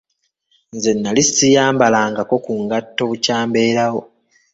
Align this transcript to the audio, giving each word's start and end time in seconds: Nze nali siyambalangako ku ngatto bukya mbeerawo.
Nze 0.75 0.91
nali 0.93 1.23
siyambalangako 1.33 2.35
ku 2.45 2.53
ngatto 2.63 3.01
bukya 3.09 3.37
mbeerawo. 3.47 4.01